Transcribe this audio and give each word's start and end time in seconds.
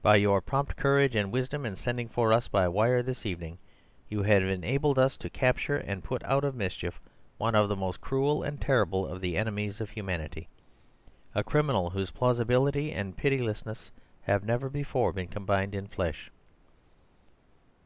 By 0.00 0.16
your 0.16 0.40
prompt 0.40 0.74
courage 0.76 1.14
and 1.14 1.30
wisdom 1.30 1.66
in 1.66 1.76
sending 1.76 2.08
for 2.08 2.32
us 2.32 2.48
by 2.48 2.66
wire 2.66 3.02
this 3.02 3.26
evening, 3.26 3.58
you 4.08 4.22
have 4.22 4.42
enabled 4.42 4.98
us 4.98 5.18
to 5.18 5.28
capture 5.28 5.76
and 5.76 6.02
put 6.02 6.24
out 6.24 6.44
of 6.44 6.54
mischief 6.54 6.98
one 7.36 7.54
of 7.54 7.68
the 7.68 7.76
most 7.76 8.00
cruel 8.00 8.42
and 8.42 8.58
terrible 8.58 9.06
of 9.06 9.20
the 9.20 9.36
enemies 9.36 9.82
of 9.82 9.90
humanity— 9.90 10.48
a 11.34 11.44
criminal 11.44 11.90
whose 11.90 12.10
plausibility 12.10 12.90
and 12.90 13.18
pitilessness 13.18 13.90
have 14.22 14.44
never 14.44 14.70
been 14.70 14.80
before 14.80 15.12
combined 15.12 15.74
in 15.74 15.88
flesh." 15.88 16.30